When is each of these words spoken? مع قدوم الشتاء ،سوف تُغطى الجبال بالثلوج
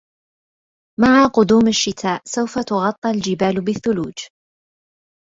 مع 0.99 1.27
قدوم 1.33 1.67
الشتاء 1.67 2.21
،سوف 2.25 2.55
تُغطى 2.59 3.09
الجبال 3.09 3.61
بالثلوج 3.65 4.13